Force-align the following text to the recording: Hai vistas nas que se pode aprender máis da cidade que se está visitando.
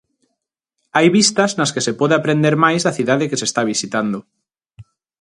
Hai 0.95 1.07
vistas 1.17 1.51
nas 1.59 1.73
que 1.73 1.85
se 1.87 1.93
pode 1.99 2.13
aprender 2.17 2.53
máis 2.63 2.81
da 2.83 2.95
cidade 2.97 3.29
que 3.29 3.39
se 3.41 3.47
está 3.49 3.61
visitando. 3.71 4.19